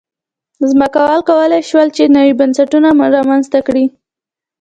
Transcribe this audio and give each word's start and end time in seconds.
ځمکوالو 0.69 1.25
کولای 1.29 1.61
شول 1.69 1.87
چې 1.95 2.03
نوي 2.15 2.33
بنسټونه 2.39 2.89
رامنځته 3.17 3.59
کړي 3.67 3.85
وای. 3.89 3.95